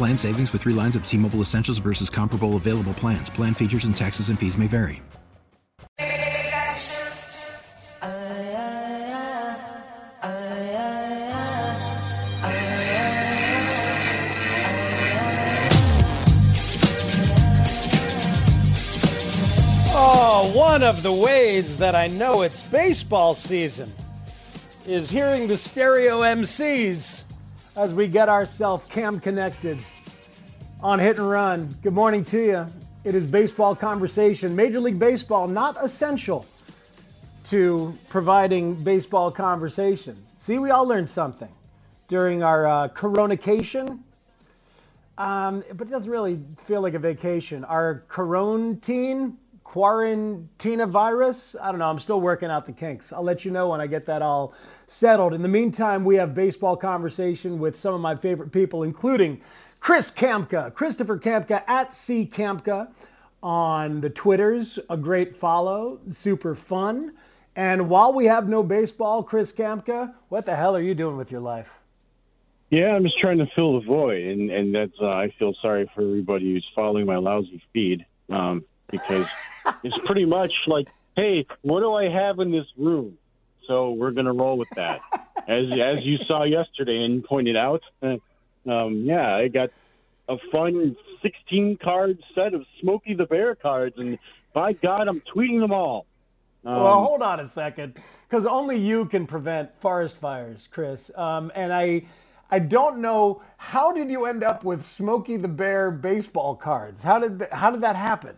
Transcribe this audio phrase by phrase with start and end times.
[0.00, 3.28] Plan savings with three lines of T Mobile Essentials versus comparable available plans.
[3.28, 5.02] Plan features and taxes and fees may vary.
[19.92, 23.92] Oh, one of the ways that I know it's baseball season
[24.86, 27.19] is hearing the stereo MCs
[27.76, 29.78] as we get ourselves cam connected
[30.82, 31.68] on hit and run.
[31.82, 32.66] Good morning to you.
[33.04, 34.56] It is baseball conversation.
[34.56, 36.46] Major League Baseball not essential
[37.46, 40.16] to providing baseball conversation.
[40.38, 41.48] See, we all learned something
[42.08, 44.04] during our uh, coronation.
[45.16, 47.64] Um, but it doesn't really feel like a vacation.
[47.64, 49.36] Our quarantine,
[49.70, 51.54] quarantine virus.
[51.62, 51.88] I don't know.
[51.88, 53.12] I'm still working out the kinks.
[53.12, 54.52] I'll let you know when I get that all
[54.88, 55.32] settled.
[55.32, 59.40] In the meantime, we have baseball conversation with some of my favorite people, including
[59.78, 62.88] Chris Kamka, Christopher Kamka at C Kamka
[63.44, 64.80] on the Twitters.
[64.90, 67.12] A great follow, super fun.
[67.54, 71.30] And while we have no baseball, Chris Kamka, what the hell are you doing with
[71.30, 71.68] your life?
[72.70, 75.88] Yeah, I'm just trying to fill the void, and and that's uh, I feel sorry
[75.94, 79.26] for everybody who's following my lousy feed um, because
[79.82, 83.18] it's pretty much like, hey, what do I have in this room?
[83.66, 85.00] So we're gonna roll with that,
[85.46, 87.82] as as you saw yesterday and pointed out.
[88.02, 89.70] Um, yeah, I got
[90.28, 94.18] a fun 16 card set of Smokey the Bear cards, and
[94.52, 96.06] by God, I'm tweeting them all.
[96.64, 97.94] Um, well, hold on a second,
[98.28, 101.10] because only you can prevent forest fires, Chris.
[101.16, 102.02] Um, and I,
[102.50, 107.02] I don't know how did you end up with Smokey the Bear baseball cards?
[107.02, 108.36] How did how did that happen?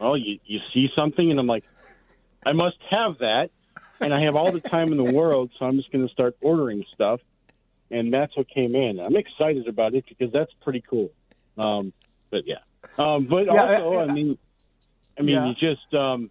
[0.00, 1.64] Well, you you see something, and I'm like,
[2.44, 3.50] I must have that,
[4.00, 6.36] and I have all the time in the world, so I'm just going to start
[6.40, 7.20] ordering stuff,
[7.90, 8.98] and that's what came in.
[8.98, 11.10] I'm excited about it because that's pretty cool.
[11.58, 11.92] Um,
[12.30, 12.60] but yeah,
[12.98, 14.38] um, but Yeah, also, uh, I mean,
[15.18, 15.46] I mean, Yeah.
[15.48, 16.30] you just um,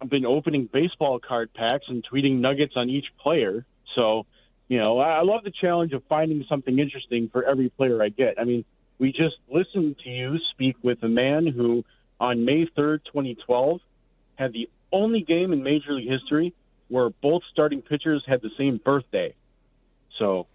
[0.00, 3.66] I've been opening baseball card packs and tweeting nuggets on each player.
[3.94, 4.24] So,
[4.68, 8.08] you know, I, I love the challenge of finding something interesting for every player I
[8.08, 8.40] get.
[8.40, 8.64] I mean,
[8.98, 11.84] we just listened to you speak with a man who,
[12.22, 13.80] on May 3rd, 2012,
[14.36, 16.54] had the only game in Major League history
[16.88, 19.34] where both starting pitchers had the same birthday.
[20.18, 20.46] So,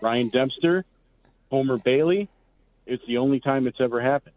[0.00, 0.84] Ryan Dempster,
[1.50, 2.28] Homer Bailey,
[2.86, 4.36] it's the only time it's ever happened.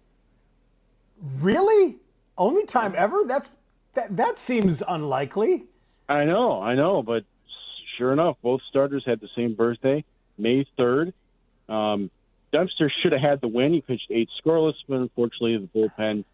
[1.39, 1.97] Really?
[2.35, 3.25] Only time ever?
[3.27, 3.49] That's
[3.93, 5.65] that that seems unlikely.
[6.09, 7.25] I know, I know, but
[7.97, 10.03] sure enough, both starters had the same birthday,
[10.37, 11.13] May 3rd.
[11.69, 12.09] Um,
[12.51, 13.73] Dempster should have had the win.
[13.73, 16.25] He pitched eight scoreless, but unfortunately the bullpen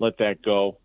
[0.00, 0.78] let that go.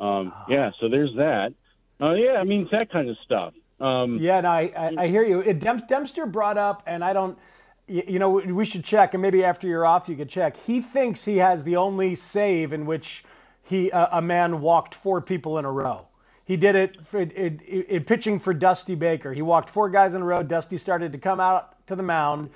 [0.00, 1.52] Um, yeah, so there's that.
[2.00, 3.52] Uh, yeah, I mean, that kind of stuff.
[3.78, 5.40] Um, Yeah, no, I, I, I hear you.
[5.40, 7.38] It, Dem- Dempster brought up, and I don't,
[7.86, 10.56] you, you know, we should check, and maybe after you're off, you could check.
[10.56, 13.24] He thinks he has the only save in which
[13.64, 16.06] he uh, a man walked four people in a row.
[16.44, 19.32] He did it, it, it pitching for Dusty Baker.
[19.32, 20.42] He walked four guys in a row.
[20.42, 22.50] Dusty started to come out to the mound,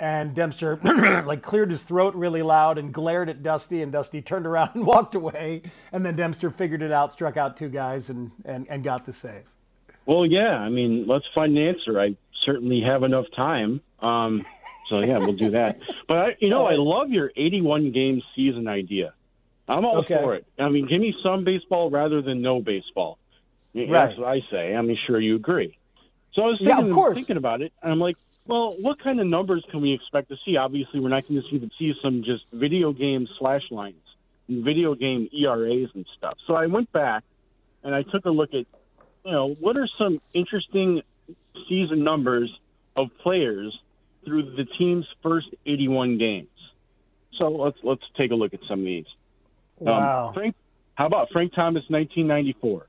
[0.00, 0.76] and Dempster
[1.26, 4.86] like cleared his throat really loud and glared at Dusty, and Dusty turned around and
[4.86, 5.62] walked away.
[5.92, 9.12] And then Dempster figured it out, struck out two guys, and and, and got the
[9.12, 9.44] save.
[10.06, 10.56] Well, yeah.
[10.56, 12.00] I mean, let's find an answer.
[12.00, 13.80] I certainly have enough time.
[14.00, 14.46] Um,
[14.88, 15.78] so yeah, we'll do that.
[16.08, 19.12] But I, you know, I love your 81 game season idea.
[19.68, 20.14] I'm all Okay.
[20.14, 20.46] for it.
[20.58, 23.18] I mean, give me some baseball rather than no baseball.
[23.74, 23.90] Right.
[23.92, 24.74] That's what I say.
[24.74, 25.76] I'm sure you agree.
[26.32, 27.14] So I was Yeah, thinking, of course.
[27.14, 28.16] thinking about it, and I'm like,
[28.48, 30.56] well, what kind of numbers can we expect to see?
[30.56, 34.02] Obviously, we're not going to see, see some just video game slash lines,
[34.48, 36.38] and video game ERAs and stuff.
[36.46, 37.24] So I went back
[37.84, 38.64] and I took a look at,
[39.24, 41.02] you know, what are some interesting
[41.68, 42.50] season numbers
[42.96, 43.78] of players
[44.24, 46.48] through the team's first 81 games.
[47.34, 49.06] So let's let's take a look at some of these.
[49.78, 50.28] Wow.
[50.28, 50.56] Um, Frank,
[50.94, 52.87] how about Frank Thomas, 1994?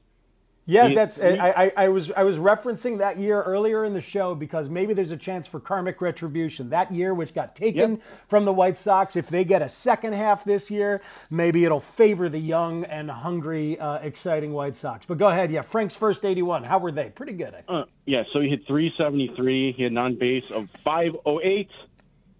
[0.69, 4.69] Yeah, that's I, I, was I was referencing that year earlier in the show because
[4.69, 6.69] maybe there's a chance for karmic retribution.
[6.69, 8.01] That year, which got taken Yep.
[8.27, 11.01] from the White Sox, if they get a second half this year,
[11.31, 15.05] maybe it'll favor the young and hungry, uh, exciting White Sox.
[15.07, 15.63] But go ahead, yeah.
[15.63, 16.63] Frank's first 81.
[16.63, 17.09] How were they?
[17.09, 17.49] Pretty good.
[17.55, 17.65] I think.
[17.69, 19.73] Uh, yeah, so he hit 373.
[19.73, 21.69] He had an on base of 508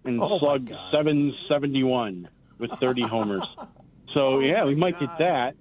[0.04, 2.28] and Oh, slugged 771
[2.58, 3.44] with 30 homers.
[4.12, 5.54] So yeah, we might get that.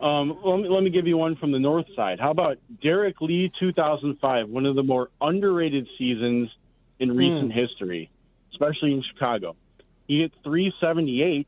[0.00, 2.20] Um, let, me, let me give you one from the north side.
[2.20, 6.50] How about Derrek Lee, 2005, one of the more underrated seasons
[6.98, 8.10] in recent history,
[8.52, 9.56] especially in Chicago.
[10.08, 11.46] He hit 378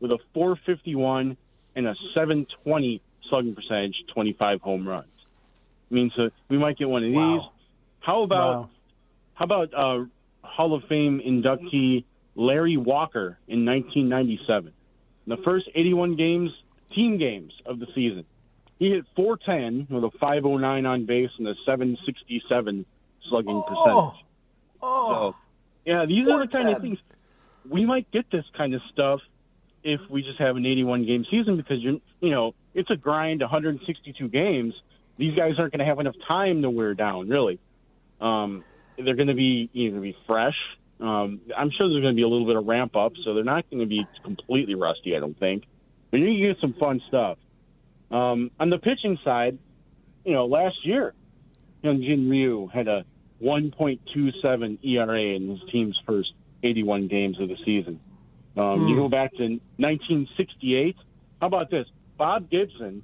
[0.00, 1.36] with a 451
[1.76, 5.06] and a 720 slugging percentage, 25 home runs.
[5.90, 7.42] I mean, so we might get one of these.
[8.00, 8.68] How about Wow.
[9.34, 10.04] how about uh,
[10.42, 12.04] Hall of Fame inductee
[12.34, 14.66] Larry Walker in 1997?
[14.68, 14.72] In
[15.30, 16.50] the first 81 games,
[16.94, 18.24] team games of the season,
[18.78, 22.84] he hit 410 with a 509 on base and a 767
[23.28, 24.24] slugging percentage.
[24.82, 25.36] Oh, So,
[25.84, 26.98] yeah, these are the kind of things
[27.68, 29.20] we might get this kind of stuff
[29.82, 33.40] if we just have an 81 game season because you're, you know, it's a grind,
[33.40, 34.74] 162 games.
[35.16, 37.58] These guys aren't going to have enough time to wear down, really.
[38.20, 38.64] Um,
[38.96, 40.56] they're going to be you know, be fresh.
[41.00, 43.44] Um, I'm sure there's going to be a little bit of ramp up, so they're
[43.44, 45.16] not going to be completely rusty.
[45.16, 45.64] I don't think,
[46.14, 47.38] but you can get some fun stuff.
[48.12, 49.58] Um, on the pitching side,
[50.24, 51.12] you know, last year,
[51.82, 53.04] Young Jin Ryu had a
[53.42, 56.32] 1.27 ERA in his team's first
[56.62, 57.98] 81 games of the season.
[58.56, 60.94] Um, You go back to 1968.
[61.40, 61.88] How about this?
[62.16, 63.02] Bob Gibson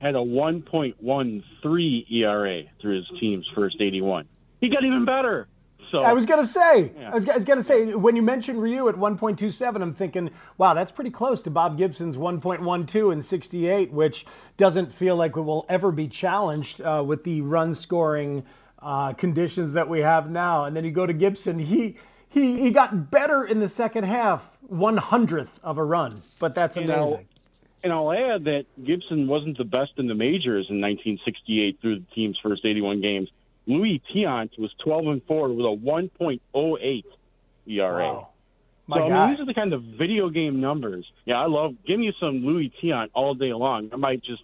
[0.00, 4.26] had a 1.13 ERA through his team's first 81.
[4.60, 5.46] He got even better.
[5.90, 7.10] So I was gonna say, Yeah.
[7.10, 10.74] I was, I was gonna say, when you mentioned Ryu at 1.27, I'm thinking, wow,
[10.74, 15.66] that's pretty close to Bob Gibson's 1.12 in '68, which doesn't feel like it will
[15.68, 18.44] ever be challenged uh, with the run scoring
[18.80, 20.64] uh, conditions that we have now.
[20.64, 21.96] And then you go to Gibson, he
[22.28, 26.76] he he got better in the second half, one hundredth of a run, but that's
[26.76, 27.28] You know, amazing.
[27.84, 32.06] And I'll add that Gibson wasn't the best in the majors in 1968 through the
[32.14, 33.28] team's first 81 games.
[33.66, 37.04] Luis Tiant was 12 and 4 with a 1.08
[37.66, 38.12] ERA.
[38.12, 38.28] Wow.
[38.88, 39.26] My so I God.
[39.26, 41.04] mean, these are the kind of video game numbers.
[41.24, 41.74] Yeah, I love.
[41.86, 43.90] Give me some Luis Tiant all day long.
[43.92, 44.42] I might just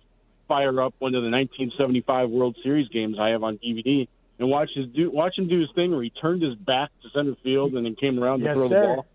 [0.49, 4.09] fire up one of the 1975 World Series games I have on DVD
[4.41, 7.11] and watch his do watch him do his thing where he turned his back to
[7.11, 8.81] center field and then came around Yes, to throw sir.
[8.81, 9.07] the ball.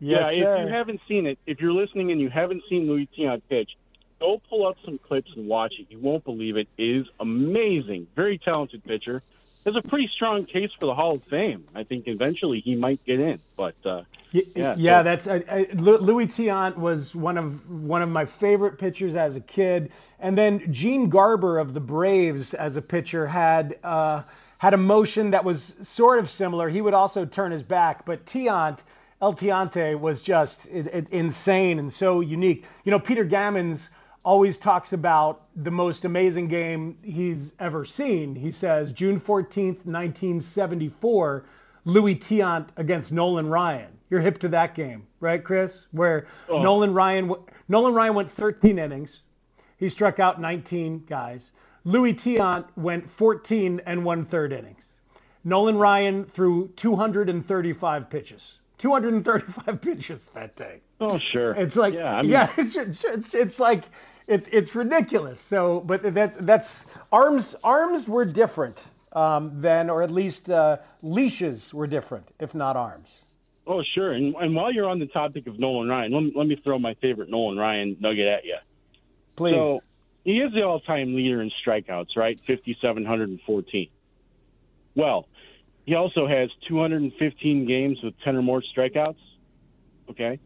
[0.00, 0.56] Yes, yeah, sir.
[0.56, 3.70] if you haven't seen it, if you're listening and you haven't seen Luis Tiant pitch,
[4.18, 5.86] go pull up some clips and watch it.
[5.90, 6.66] You won't believe it.
[6.78, 8.06] It is amazing.
[8.16, 9.22] Very talented pitcher.
[9.64, 11.64] There's a pretty strong case for the Hall of Fame.
[11.74, 15.66] I think eventually he might get in, but uh, Yeah, yeah, so- that's I, I,
[15.74, 20.72] Luis Tiant was one of one of my favorite pitchers as a kid, and then
[20.72, 24.22] Gene Garber of the Braves as a pitcher had uh,
[24.58, 26.68] had a motion that was sort of similar.
[26.68, 28.80] He would also turn his back, but Tiant
[29.20, 32.64] El Tiante was just insane and so unique.
[32.84, 33.90] You know, Peter Gammons
[34.24, 38.34] always talks about the most amazing game he's ever seen.
[38.34, 41.44] He says June 14th, 1974,
[41.84, 43.88] Luis Tiant against Nolan Ryan.
[44.10, 45.86] You're hip to that game, right, Chris?
[45.90, 46.62] Where oh.
[46.62, 47.34] Nolan Ryan
[47.68, 49.20] Nolan Ryan went 13 innings.
[49.78, 51.50] He struck out 19 guys.
[51.84, 54.90] Luis Tiant went 14 and one third innings.
[55.44, 58.58] Nolan Ryan threw 235 pitches.
[58.78, 60.80] 235 pitches that day.
[61.00, 63.84] oh sure, It's like yeah, yeah, I mean, it's, it's, it's, it's like
[64.26, 65.40] it's it's ridiculous.
[65.40, 71.72] So, but that's that's arms arms were different um, then, or at least uh, leashes
[71.72, 73.08] were different, if not arms.
[73.66, 74.12] Oh, sure.
[74.12, 76.78] And, and while you're on the topic of Nolan Ryan, let me, let me throw
[76.78, 78.56] my favorite Nolan Ryan nugget at you.
[79.36, 79.54] Please.
[79.54, 79.80] So
[80.24, 82.40] he is the all-time leader in strikeouts, right?
[82.40, 83.88] 5,714.
[84.94, 85.28] Well,
[85.86, 89.16] he also has 215 games with 10 or more strikeouts.
[90.10, 90.40] Okay.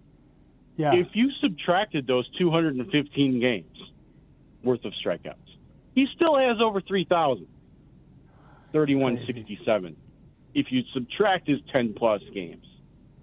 [0.76, 0.94] Yeah.
[0.94, 3.92] If you subtracted those 215 games
[4.62, 5.34] worth of strikeouts,
[5.94, 7.46] he still has over 3,000.
[8.72, 9.96] 3167.
[10.54, 12.66] If you subtract his 10 plus games,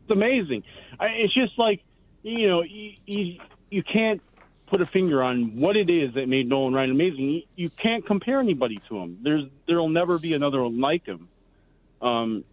[0.04, 0.64] it's amazing.
[1.00, 1.84] I, it's just like,
[2.24, 4.22] you know, you, you, you can't
[4.68, 7.44] put a finger on what it is that made Nolan Ryan amazing.
[7.56, 9.20] You, can't compare anybody to him.
[9.22, 11.28] There's there'll never be another like him.
[12.02, 12.44] Um,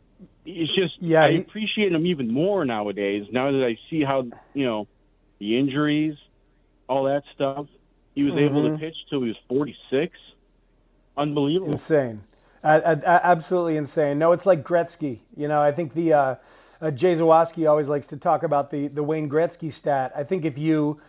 [0.44, 3.26] it's just Yeah, I he- appreciate him even more nowadays.
[3.32, 4.24] Now that I see how
[4.54, 4.86] you know
[5.38, 6.16] the injuries,
[6.88, 7.66] all that stuff.
[8.14, 8.80] He was able to Mhm.
[8.80, 10.16] pitch till he was 46.
[11.16, 11.72] Unbelievable.
[11.72, 12.22] Insane.
[12.64, 14.18] absolutely insane.
[14.18, 15.20] No, it's like Gretzky.
[15.36, 16.34] You know, I think the uh,
[16.80, 20.12] uh, Jay Zawaski always likes to talk about the the Wayne Gretzky stat.
[20.14, 21.00] I think if you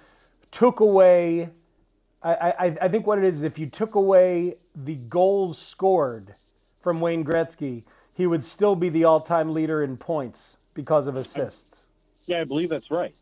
[0.51, 1.50] took away,
[2.24, 6.36] I, I, I think what it is, is if you took away the goals scored
[6.82, 11.84] from Wayne Gretzky, he would still be the all-time leader in points because of assists.
[12.25, 13.15] Yeah, I believe that's right.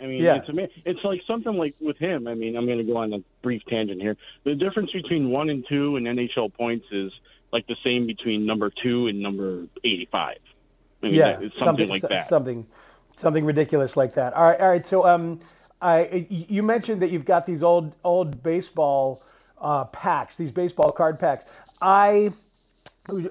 [0.00, 0.36] I mean, yeah.
[0.36, 0.82] it's amazing.
[0.84, 2.26] It's like something like with him.
[2.26, 4.16] I mean, I'm going to go on a brief tangent here.
[4.44, 7.12] The difference between one and two in NHL points is
[7.52, 10.36] like the same between number two and number 85.
[11.02, 12.28] I mean, yeah, something, something like that.
[12.28, 12.66] Something,
[13.16, 14.32] something ridiculous like that.
[14.34, 14.84] All right, all right.
[14.84, 15.40] So, um,
[15.80, 19.22] I you mentioned that you've got these old old baseball
[19.60, 21.44] uh, packs, these baseball card packs.
[21.80, 22.32] I,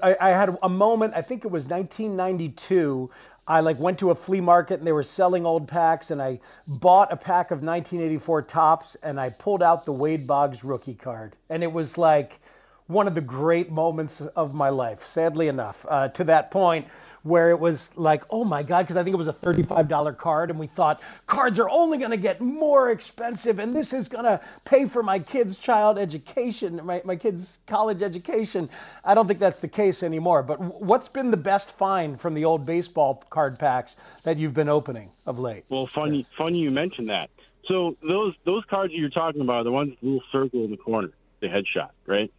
[0.04, 1.14] I, I had a moment.
[1.16, 3.10] I think it was 1992.
[3.48, 6.40] I like went to a flea market and they were selling old packs and I
[6.68, 11.36] bought a pack of 1984 Topps, and I pulled out the Wade Boggs rookie card
[11.50, 12.40] and it was like
[12.88, 15.06] one of the great moments of my life.
[15.08, 16.88] Sadly enough, uh, to that point
[17.24, 20.50] where it was like, oh my God, because I think it was a $35 card,
[20.50, 24.26] and we thought cards are only going to get more expensive, and this is going
[24.26, 28.70] to pay for my kid's child education, my, my kid's college education.
[29.06, 30.44] I don't think that's the case anymore.
[30.44, 34.70] But what's been the best find from the old baseball card packs that you've been
[34.70, 35.64] opening of late?
[35.70, 37.30] Well, funny, funny you mentioned that.
[37.68, 40.78] So those those cards you're talking about the ones with the little circle in the
[40.78, 42.30] corner, the headshot, right?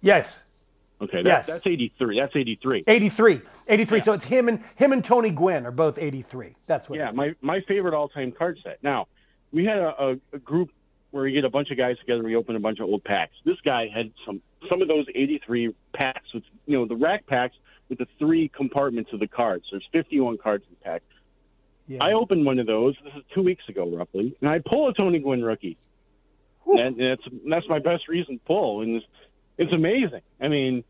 [0.00, 0.40] Yes.
[1.02, 1.46] Okay, that, yes.
[1.46, 2.18] that's 83.
[2.18, 2.84] That's 83.
[2.86, 3.40] 83.
[3.68, 3.98] 83.
[3.98, 4.04] Yeah.
[4.04, 6.54] So it's him and him and Tony Gwynn are both 83.
[6.66, 6.98] That's what.
[6.98, 8.82] Yeah, my my favorite all-time card set.
[8.82, 9.08] Now,
[9.50, 10.70] we had a, a, a group
[11.10, 12.22] where we get a bunch of guys together.
[12.22, 13.32] We open a bunch of old packs.
[13.44, 17.56] This guy had some some of those 83 packs with you know the rack packs
[17.88, 19.64] with the three compartments of the cards.
[19.70, 21.02] There's 51 cards in the pack.
[21.88, 21.98] Yeah.
[22.02, 22.94] I opened one of those.
[23.02, 25.78] This is two weeks ago, roughly, and I pull a Tony Gwynn rookie.
[26.66, 29.02] And that's that's my best reason pull, and
[29.60, 30.22] it's amazing.
[30.40, 30.84] I mean,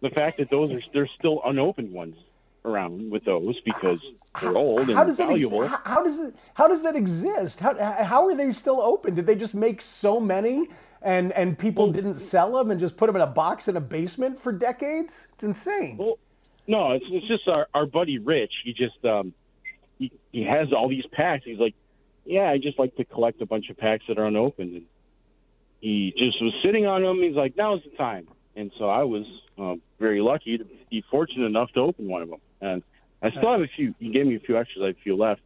[0.00, 2.16] the fact that those are there's still unopened ones
[2.64, 4.00] around with those because
[4.40, 5.64] they're old and how, and valuable.
[5.64, 6.36] Ex- how, does it?
[6.54, 7.58] How does that exist?
[7.60, 9.14] How how are they still open?
[9.14, 10.68] Did they just make so many
[11.02, 13.76] and and people well, didn't sell them and just put them in a box in
[13.76, 15.26] a basement for decades?
[15.34, 15.96] It's insane.
[15.96, 16.18] Well,
[16.68, 18.52] no, it's it's just our our buddy Rich.
[18.64, 19.34] He just um
[19.98, 21.44] he he has all these packs.
[21.44, 21.74] He's like,
[22.24, 24.74] yeah, I just like to collect a bunch of packs that are unopened.
[24.74, 24.86] And
[25.86, 27.22] he just was sitting on them.
[27.22, 28.26] He's like, now's the time.
[28.56, 29.24] And so I was
[29.56, 32.40] uh, very lucky to be fortunate enough to open one of them.
[32.60, 32.82] And
[33.22, 33.94] I still have a few.
[34.00, 34.82] You gave me a few extras.
[34.82, 35.42] I have a few left.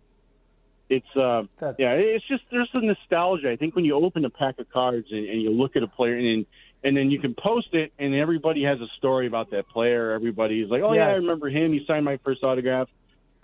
[0.88, 1.42] It's uh,
[1.78, 1.92] yeah.
[1.92, 3.50] It's just there's some nostalgia.
[3.50, 5.87] I think when you open a pack of cards and, and you look at a
[5.87, 6.47] player and
[6.82, 10.12] and then you can post it and everybody has a story about that player.
[10.12, 11.00] Everybody's like, oh yes.
[11.00, 11.75] yeah, I remember him.
[11.75, 12.88] He signed my first autograph.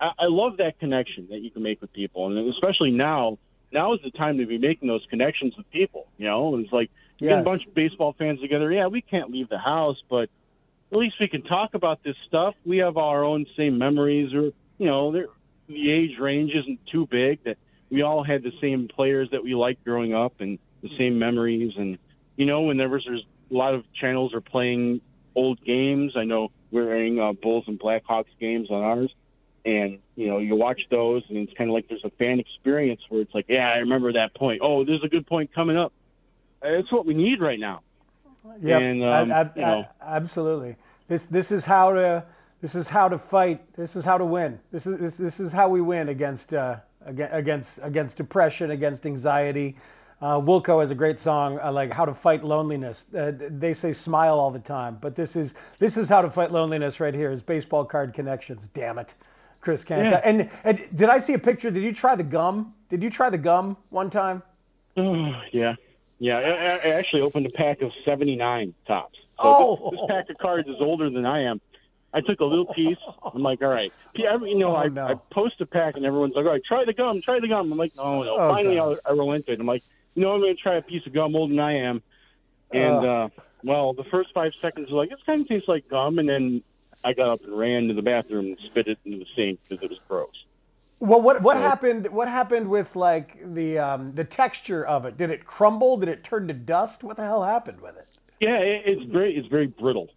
[0.01, 3.37] I, I love that connection that you can make with people, and especially now.
[3.71, 6.07] Now is the time to be making those connections with people.
[6.17, 7.29] You know, it's like yes.
[7.29, 8.71] get a bunch of baseball fans together.
[8.71, 10.29] Yeah, we can't leave the house, but
[10.91, 12.55] at least we can talk about this stuff.
[12.65, 17.43] We have our own same memories, or you know, the age range isn't too big.
[17.43, 17.57] That
[17.89, 21.73] we all had the same players that we liked growing up, and the same memories.
[21.77, 21.97] And
[22.35, 25.01] you know, whenever there's a lot of channels are playing
[25.35, 29.13] old games, I know we're airing uh, Bulls and Blackhawks games on ours,
[29.67, 33.01] and you know, you watch those, and it's kind of like there's a fan experience
[33.09, 34.61] where it's like, yeah, I remember that point.
[34.63, 35.91] Oh, there's a good point coming up.
[36.63, 37.81] It's what we need right now.
[38.61, 39.85] Yeah, um, you know.
[40.01, 40.77] absolutely.
[41.09, 42.23] This this is how to
[42.61, 43.61] this is how to fight.
[43.75, 44.57] This is how to win.
[44.71, 49.75] This is this, this is how we win against uh, against against depression, against anxiety.
[50.19, 53.91] Uh, Wilco has a great song uh, like "How to Fight Loneliness." Uh, they say
[53.91, 57.31] smile all the time, but this is this is how to fight loneliness right here.
[57.31, 58.69] Is baseball card connections.
[58.73, 59.13] Damn it,
[59.61, 60.11] Chris Kamka.
[60.11, 60.21] Yeah.
[60.23, 61.71] And, and did I see a picture?
[61.71, 62.73] Did you try the gum?
[62.89, 64.41] Did you try the gum one time?
[64.95, 65.75] Oh, yeah.
[66.19, 69.19] Yeah, I, I actually opened a pack of 79 Topps.
[69.39, 69.91] So oh.
[69.91, 71.61] this, this pack of cards is older than I am.
[72.13, 72.97] I took a little piece.
[73.23, 73.93] I'm like, all right.
[74.15, 75.05] You know, oh, I, no.
[75.05, 77.71] I post a pack and everyone's like, all right, try the gum, try the gum.
[77.71, 78.35] I'm like, no, no.
[78.35, 79.59] Oh, Finally, I, I relented.
[79.59, 79.83] I'm like,
[80.15, 82.01] you know, I'm going to try a piece of gum older than I am.
[82.71, 83.29] And, uh, uh
[83.63, 86.17] well, the first five seconds are like, it kind of tastes like gum.
[86.17, 86.63] And then
[87.03, 89.83] I got up and ran to the bathroom and spit it into the sink because
[89.83, 90.29] it was gross.
[90.99, 92.07] Well, what what happened?
[92.07, 95.15] What happened with like the um, the texture of it?
[95.15, 95.97] Did it crumble?
[95.97, 97.03] Did it turn to dust?
[97.03, 98.07] What the hell happened with it?
[98.39, 100.09] Yeah, it, it's very it's very brittle.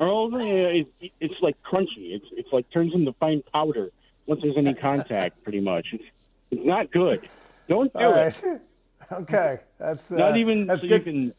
[0.00, 2.14] Oh, it's, it's like crunchy.
[2.14, 3.90] It's it's like turns into fine powder
[4.26, 5.42] once there's any contact.
[5.42, 6.04] Pretty much, it's
[6.52, 7.28] it's not good.
[7.68, 8.42] Don't do it.
[9.10, 11.06] Okay, that's uh, not even that's so good.
[11.06, 11.34] you can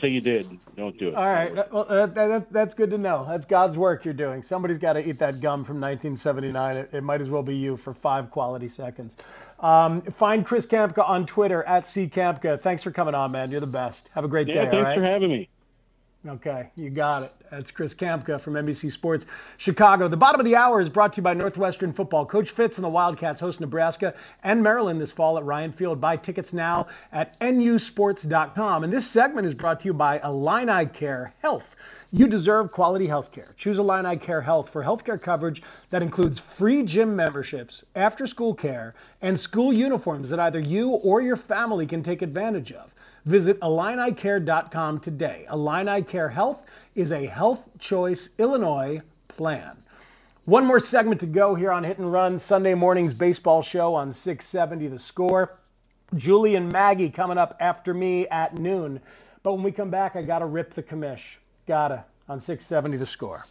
[0.00, 0.48] say you did.
[0.76, 1.14] Don't do it.
[1.14, 1.54] All right.
[1.72, 3.24] Well, uh, that, that's good to know.
[3.28, 4.42] That's God's work you're doing.
[4.42, 6.76] Somebody's got to eat that gum from 1979.
[6.76, 9.16] It, it might as well be you for five quality seconds.
[9.60, 12.60] Um, find Chris Kamka on Twitter at C Kamka.
[12.60, 13.50] Thanks for coming on, man.
[13.50, 14.10] You're the best.
[14.14, 14.70] Have a great yeah, day.
[14.70, 15.48] Thanks for having me.
[16.26, 17.32] Okay, you got it.
[17.48, 20.08] That's Chris Kamka from NBC Sports Chicago.
[20.08, 22.26] The bottom of the hour is brought to you by Northwestern Football.
[22.26, 26.00] Coach Fitz and the Wildcats host Nebraska and Maryland this fall at Ryan Field.
[26.00, 28.82] Buy tickets now at nusports.com.
[28.82, 31.76] And this segment is brought to you by Illini Care Health.
[32.10, 33.54] You deserve quality health care.
[33.56, 38.96] Choose Illini Care Health for healthcare coverage that includes free gym memberships, after school care,
[39.22, 42.90] and school uniforms that either you or your family can take advantage of.
[43.28, 45.46] Visit IlliniCare.com today.
[45.52, 46.62] Illini Care Health
[46.94, 49.76] is a Health Choice Illinois plan.
[50.46, 54.10] One more segment to go here on Hit and Run, Sunday morning's baseball show on
[54.10, 55.58] 670 The Score.
[56.14, 58.98] Julie and Maggie coming up after me at noon.
[59.42, 61.36] But when we come back, I got to rip the commish.
[61.66, 63.44] Gotta on 670 The Score.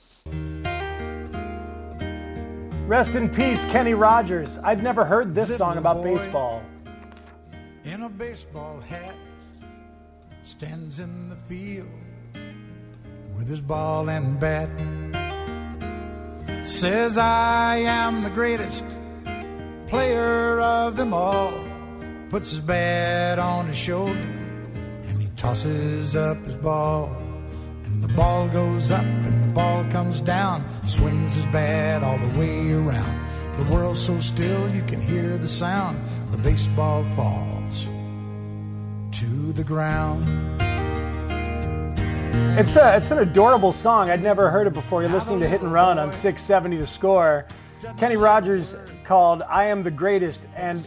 [2.87, 4.57] Rest in peace, Kenny Rogers.
[4.63, 6.63] I'd never heard this song about baseball.
[7.83, 9.13] In a baseball hat
[10.47, 11.89] stands in the field
[13.35, 14.69] with his ball and bat.
[16.65, 18.85] Says, I am the greatest
[19.87, 21.51] player of them all.
[22.29, 27.07] Puts his bat on his shoulder and he tosses up his ball.
[27.83, 30.63] And the ball goes up and the ball comes down.
[30.85, 33.27] Swings his bat all the way around.
[33.57, 35.99] The world's so still you can hear the sound.
[36.31, 37.56] The baseball falls
[39.47, 40.25] to the ground.
[42.59, 44.09] It's a, it's an adorable song.
[44.09, 45.01] I'd never heard it before.
[45.01, 47.45] You're listening to Hit and Run on 670 The Score.
[47.97, 48.75] Kenny Rogers
[49.05, 50.85] called "I Am the Greatest," and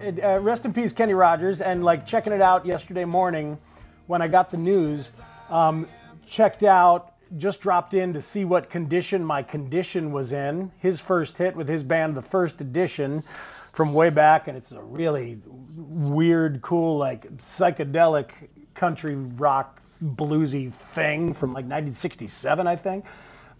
[0.00, 1.60] it, uh, rest in peace, Kenny Rogers.
[1.60, 3.58] And like checking it out yesterday morning
[4.06, 5.10] when I got the news,
[5.50, 5.86] um,
[6.26, 10.70] checked out, just dropped in to see what condition my condition was in.
[10.78, 13.24] His first hit with his band, The First Edition,
[13.72, 15.38] from way back, and it's a really
[15.76, 18.30] weird, cool, like psychedelic
[18.74, 23.04] country rock bluesy thing from like 1967, I think.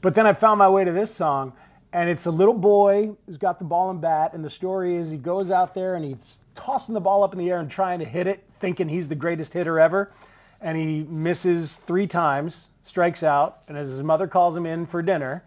[0.01, 1.53] But then I found my way to this song,
[1.93, 5.11] and it's a little boy who's got the ball and bat, and the story is
[5.11, 7.99] he goes out there and he's tossing the ball up in the air and trying
[8.01, 10.13] to hit it, thinking he's the greatest hitter ever,
[10.61, 15.01] and he misses three times, strikes out, and as his mother calls him in for
[15.01, 15.43] dinner,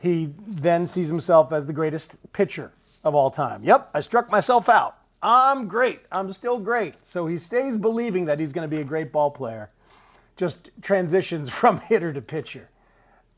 [0.00, 2.72] he then sees himself as the greatest pitcher
[3.04, 3.62] of all time.
[3.64, 4.98] Yep, I struck myself out.
[5.22, 6.00] I'm great.
[6.12, 6.94] I'm still great.
[7.04, 9.70] So he stays believing that he's going to be a great ball player
[10.36, 12.68] just transitions from hitter to pitcher.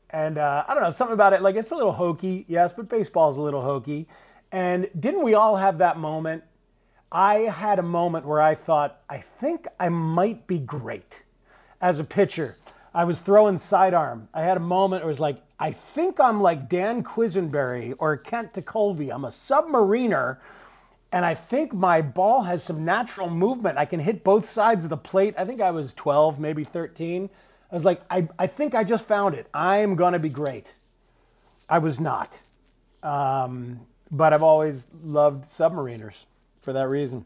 [0.09, 2.87] And uh, I don't know, something about it, like it's a little hokey, yes, but
[2.87, 4.07] baseball's a little hokey.
[4.51, 6.43] And didn't we all have that moment?
[7.11, 11.23] I had a moment where I thought, I think I might be great
[11.81, 12.55] as a pitcher.
[12.93, 14.27] I was throwing sidearm.
[14.33, 18.17] I had a moment where it was like, I think I'm like Dan Quisenberry or
[18.17, 19.13] Kent Tekulve.
[19.13, 20.37] I'm a submariner
[21.11, 23.77] and I think my ball has some natural movement.
[23.77, 25.35] I can hit both sides of the plate.
[25.37, 27.29] I think I was 12, maybe 13.
[27.71, 29.47] I was like, I, I think I just found it.
[29.53, 30.73] I am going to be great.
[31.69, 32.39] I was not.
[33.03, 33.79] Um,
[34.11, 36.25] but I've always loved submariners
[36.61, 37.25] for that reason.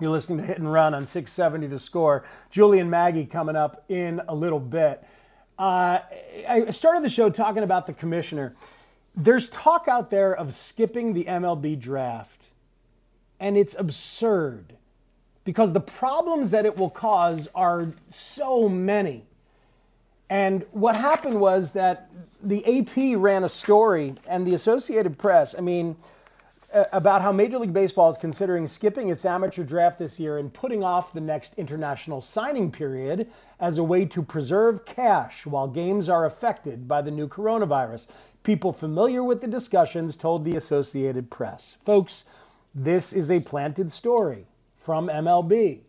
[0.00, 2.24] You're listening to Hit and Run on 670 The Score.
[2.50, 5.04] Julie and Maggie coming up in a little bit.
[5.56, 6.00] Uh,
[6.48, 8.56] I started the show talking about the commissioner.
[9.14, 12.44] There's talk out there of skipping the MLB draft
[13.38, 14.74] and it's absurd
[15.44, 19.24] because the problems that it will cause are so many.
[20.28, 22.10] And what happened was that
[22.42, 25.94] the AP ran a story and the Associated Press, I mean,
[26.74, 30.52] Uh, about how Major League Baseball is considering skipping its amateur draft this year and
[30.52, 33.28] putting off the next international signing period
[33.60, 38.08] as a way to preserve cash while games are affected by the new coronavirus.
[38.42, 41.76] People familiar with the discussions told the Associated Press.
[41.84, 42.24] Folks,
[42.74, 44.44] this is a planted story
[44.80, 45.83] from MLB.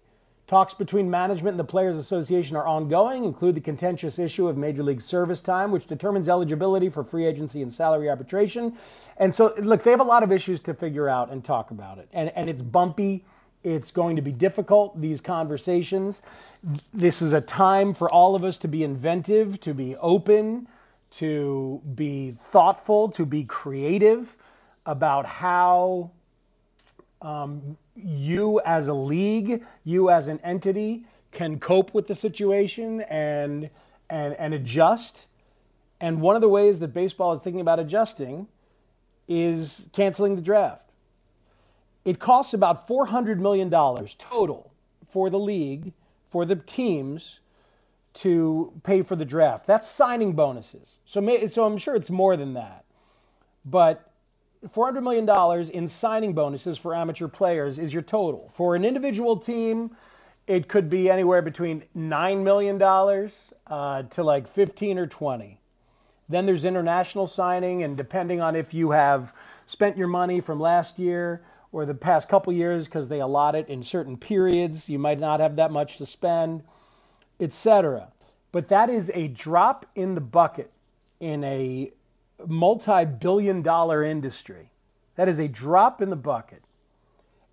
[0.47, 4.83] Talks between management and the Players Association are ongoing, include the contentious issue of Major
[4.83, 8.77] League service time, which determines eligibility for free agency and salary arbitration.
[9.17, 11.97] And so, look, they have a lot of issues to figure out and talk about
[11.97, 12.07] it.
[12.13, 13.25] And, and it's bumpy.
[13.63, 16.21] It's going to be difficult, these conversations.
[16.93, 20.67] This is a time for all of us to be inventive, to be open,
[21.11, 24.35] to be thoughtful, to be creative
[24.85, 26.11] about how
[27.25, 33.69] um, you as a league, you as an entity can cope with the situation and
[34.09, 35.25] and and adjust.
[35.99, 38.47] And one of the ways that baseball is thinking about adjusting
[39.27, 40.91] is canceling the draft.
[42.03, 44.71] It costs about $400 million total
[45.07, 45.93] for the league,
[46.29, 47.39] for the teams
[48.15, 49.65] to pay for the draft.
[49.65, 50.97] That's signing bonuses.
[51.05, 52.85] So, so I'm sure it's more than that.
[53.65, 54.11] But
[54.67, 58.49] $400 million in signing bonuses for amateur players is your total.
[58.53, 59.95] For an individual team,
[60.47, 62.81] it could be anywhere between $9 million
[63.67, 65.59] uh, to like 15 or 20.
[66.29, 69.33] Then there's international signing, and depending on if you have
[69.65, 71.41] spent your money from last year
[71.71, 75.39] or the past couple years, because they allot it in certain periods, you might not
[75.39, 76.63] have that much to spend,
[77.39, 78.07] etc.
[78.51, 80.71] But that is a drop in the bucket
[81.19, 81.91] in a
[82.47, 84.69] multi billion dollar industry.
[85.15, 86.61] That is a drop in the bucket.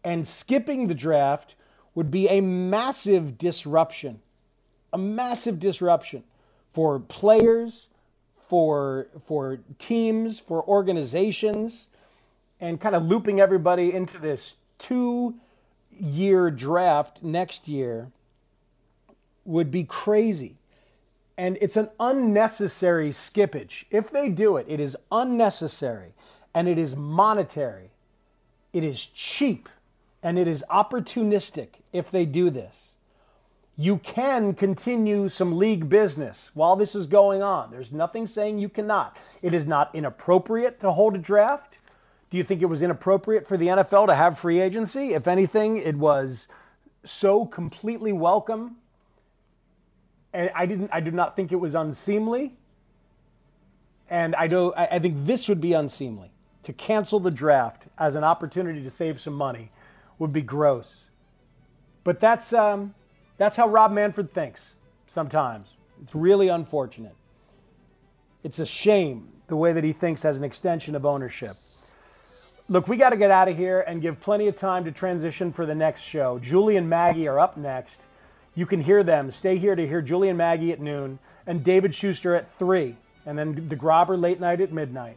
[0.05, 1.55] And skipping the draft
[1.95, 4.21] would be a massive disruption,
[4.93, 6.25] a massive disruption
[6.73, 7.89] for players,
[8.49, 11.87] for for teams, for organizations,
[12.61, 15.35] and kind of looping everybody into this two
[15.91, 18.09] year draft next year
[19.45, 20.57] would be crazy.
[21.39, 23.85] And it's an unnecessary skippage.
[23.91, 26.13] If they do it, it is unnecessary
[26.55, 27.91] and it is monetary.
[28.73, 29.69] It is cheap
[30.23, 32.75] and it is opportunistic if they do this.
[33.77, 37.71] You can continue some league business while this is going on.
[37.71, 39.17] There's nothing saying you cannot.
[39.41, 41.79] It is not inappropriate to hold a draft.
[42.31, 45.15] Do you think it was inappropriate for the NFL to have free agency?
[45.15, 46.49] If anything, it was
[47.05, 48.77] so completely welcome.
[50.33, 52.55] And I didn't I do not think it was unseemly.
[54.09, 56.31] And I do I think this would be unseemly.
[56.65, 59.71] To cancel the draft as an opportunity to save some money
[60.19, 61.05] would be gross.
[62.05, 62.95] But that's um,
[63.37, 64.63] that's how Rob Manfred thinks
[65.09, 65.69] sometimes.
[66.03, 67.15] It's really unfortunate.
[68.43, 71.57] It's a shame the way that he thinks as an extension of ownership.
[72.69, 75.53] Look, we got to get out of here and give plenty of time to transition
[75.53, 76.39] for the next show.
[76.39, 78.01] Julie and Maggie are up next.
[78.55, 79.31] You can hear them.
[79.31, 82.95] Stay here to hear Julie and Maggie at noon and David Schuster at 3,
[83.27, 85.17] and then the Grobber late night at midnight.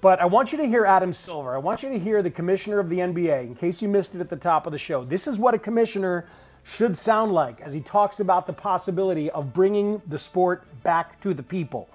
[0.00, 1.54] But I want you to hear Adam Silver.
[1.54, 4.20] I want you to hear the commissioner of the NBA, in case you missed it
[4.20, 5.04] at the top of the show.
[5.04, 6.26] This is what a commissioner
[6.64, 11.34] should sound like as he talks about the possibility of bringing the sport back to
[11.34, 11.88] the people.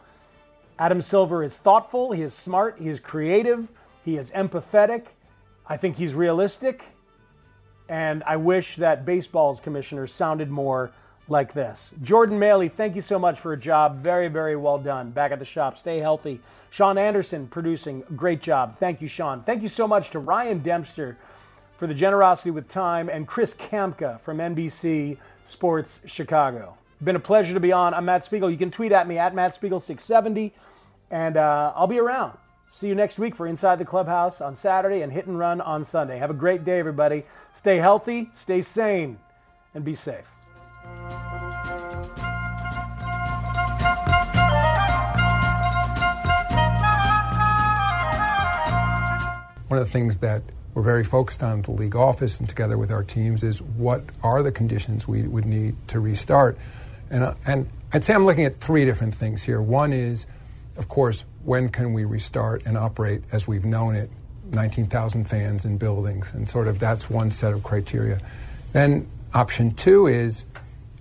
[0.80, 3.68] Adam Silver is thoughtful, he is smart, he is creative,
[4.04, 5.06] he is empathetic.
[5.68, 6.84] I think he's realistic.
[7.92, 10.92] And I wish that baseball's commissioner sounded more
[11.28, 11.92] like this.
[12.02, 14.02] Jordan Maley, thank you so much for a job.
[14.02, 15.12] Very, very well done.
[15.12, 15.78] Back at the shop.
[15.78, 16.40] Stay healthy.
[16.70, 18.02] Sean Anderson producing.
[18.16, 18.80] Great job.
[18.80, 19.44] Thank you, Sean.
[19.44, 21.18] Thank you so much to Ryan Dempster
[21.78, 26.78] for the generosity with time and Chris Kamka from NBC Sports Chicago.
[27.04, 27.94] Been a pleasure to be on.
[27.94, 28.50] I'm Matt Spiegel.
[28.50, 30.52] You can tweet at me at Matt Spiegel670,
[31.10, 32.38] and uh, I'll be around.
[32.74, 35.84] See you next week for Inside the Clubhouse on Saturday and Hit and Run on
[35.84, 36.18] Sunday.
[36.18, 37.26] Have a great day, everybody.
[37.54, 39.20] Stay healthy, stay sane,
[39.76, 40.26] and be safe.
[49.68, 50.42] One of the things that
[50.74, 54.02] we're very focused on at the league office and together with our teams is what
[54.24, 56.58] are the conditions we would need to restart.
[57.10, 59.62] And, uh, and I'd say I'm looking at three different things here.
[59.62, 60.26] One is,
[60.78, 64.10] of course, when can we restart and operate as we've known it
[64.52, 68.20] 19,000 fans in buildings, and sort of that's one set of criteria.
[68.74, 70.46] Then option two is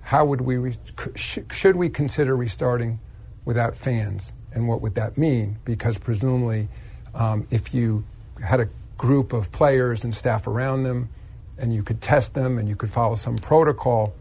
[0.02, 0.78] how would we re-
[1.14, 3.00] should we consider restarting
[3.44, 5.59] without fans, and what would that mean?
[5.64, 6.68] Because presumably,
[7.14, 8.04] um, if you
[8.42, 11.09] had a group of players and staff around them,
[11.59, 14.14] and you could test them and you could follow some protocol,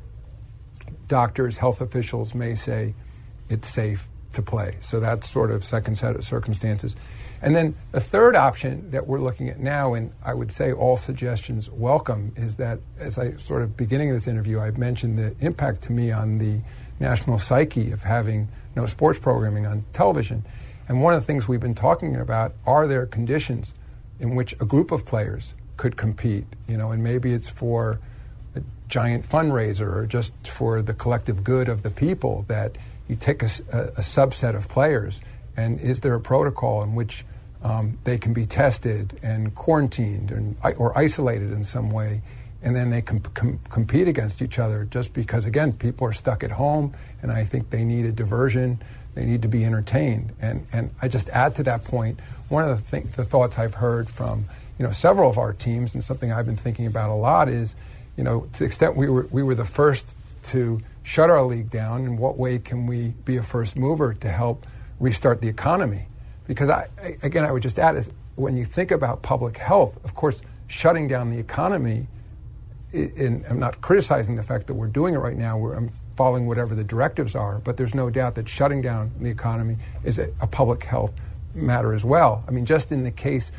[1.08, 2.94] doctors, health officials may say
[3.50, 4.78] it's safe to play.
[4.82, 6.96] So that's sort of second set of circumstances.
[7.42, 10.98] And then the third option that we're looking at now, and I would say all
[10.98, 15.36] suggestions welcome, is that as I sort of beginning of this interview, I've mentioned the
[15.40, 16.60] impact to me on the
[17.00, 20.44] national psyche of having no sports programming on television.
[20.90, 23.74] And one of the things we've been talking about are there conditions
[24.20, 28.00] in which a group of players could compete, you know, and maybe it's for
[28.54, 32.78] a giant fundraiser or just for the collective good of the people that
[33.10, 35.20] you take a, a, subset of players
[35.58, 37.26] and is there a protocol in which
[37.62, 42.22] um, they can be tested and quarantined and, or isolated in some way,
[42.62, 46.44] and then they can com- compete against each other just because, again, people are stuck
[46.44, 48.82] at home, and I think they need a diversion.
[49.16, 50.32] They need to be entertained.
[50.40, 53.76] And, and I just add to that point, one of the, th- the thoughts I've
[53.76, 54.46] heard from
[54.78, 57.76] you know, several of our teams, and something I've been thinking about a lot is,
[58.16, 61.70] you know, to the extent we were, we were the first to shut our league
[61.70, 64.66] down, in what way can we be a first mover to help
[65.00, 66.08] restart the economy.
[66.48, 66.88] Because I,
[67.24, 71.08] again, I would just add is when you think about public health, of course, shutting
[71.08, 72.08] down the economy.
[72.92, 75.58] In, I'm not criticizing the fact that we're doing it right now.
[75.58, 79.30] We're, I'm following whatever the directives are, but there's no doubt that shutting down the
[79.30, 81.14] economy is a, a public health
[81.54, 82.44] matter as well.
[82.48, 83.52] I mean, just in the case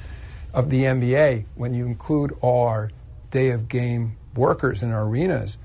[0.53, 2.91] of the NBA, when you include all our
[3.31, 5.59] day of game workers in our arenas,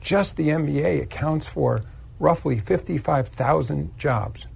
[0.00, 1.82] just the NBA accounts for
[2.18, 4.46] roughly 55,000 jobs.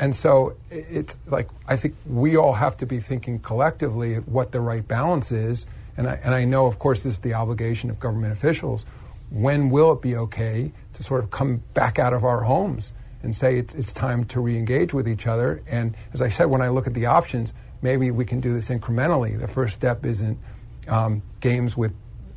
[0.00, 4.52] And so it's like, I think we all have to be thinking collectively at what
[4.52, 5.66] the right balance is.
[5.96, 8.86] And I, and I know, of course, this is the obligation of government officials.
[9.30, 12.92] When will it be okay to sort of come back out of our homes
[13.22, 15.62] and say it's, it's time to re engage with each other?
[15.66, 18.68] And as I said, when I look at the options, maybe we can do this
[18.68, 19.38] incrementally.
[19.38, 20.38] The first step isn't
[20.86, 21.92] um, games with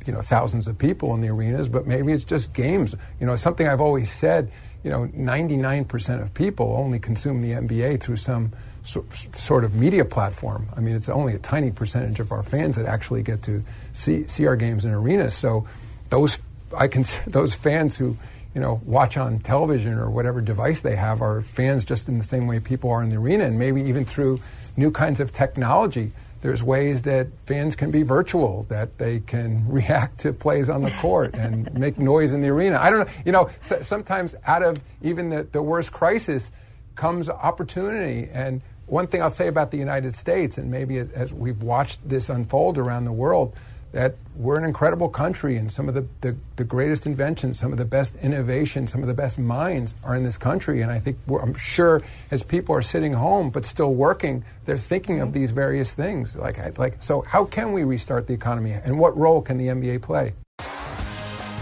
[0.06, 2.94] you know thousands of people in the arenas, but maybe it's just games.
[3.20, 4.50] You know, something I've always said.
[4.84, 10.04] You know, 99% of people only consume the NBA through some so, sort of media
[10.04, 10.68] platform.
[10.76, 14.26] I mean, it's only a tiny percentage of our fans that actually get to see
[14.26, 15.34] see our games in arenas.
[15.34, 15.66] So,
[16.08, 16.40] those
[16.76, 18.16] I consider those fans who
[18.54, 22.24] you know watch on television or whatever device they have are fans just in the
[22.24, 24.40] same way people are in the arena, and maybe even through
[24.76, 30.18] new kinds of technology there's ways that fans can be virtual, that they can react
[30.20, 32.78] to plays on the court and make noise in the arena.
[32.80, 33.12] I don't know.
[33.24, 36.52] You know, sometimes out of even the, the worst crisis
[36.96, 38.28] comes opportunity.
[38.30, 42.06] And one thing I'll say about the United States, and maybe as, as we've watched
[42.06, 43.56] this unfold around the world,
[43.92, 47.78] that we're an incredible country and some of the, the, the, greatest inventions, some of
[47.78, 50.80] the best innovation, some of the best minds are in this country.
[50.80, 55.20] And I think I'm sure as people are sitting home but still working, they're thinking
[55.20, 56.34] of these various things.
[56.34, 60.02] Like, like, so how can we restart the economy and what role can the NBA
[60.02, 60.32] play?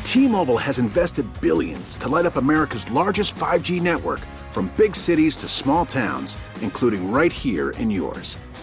[0.05, 5.49] T-Mobile has invested billions to light up America's largest 5G network from big cities to
[5.49, 8.37] small towns, including right here in yours.